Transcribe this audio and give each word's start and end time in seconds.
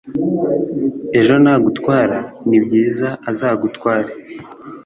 ejo 1.19 1.33
nagutwara, 1.43 2.17
ni 2.47 2.57
byiza, 2.63 3.07
azagutware 3.29 4.11